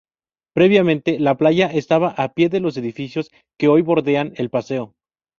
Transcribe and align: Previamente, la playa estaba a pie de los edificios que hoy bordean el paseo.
Previamente, 0.55 1.19
la 1.19 1.37
playa 1.37 1.67
estaba 1.67 2.09
a 2.09 2.33
pie 2.33 2.49
de 2.49 2.59
los 2.59 2.75
edificios 2.75 3.29
que 3.59 3.67
hoy 3.67 3.83
bordean 3.83 4.33
el 4.37 4.49
paseo. 4.49 4.95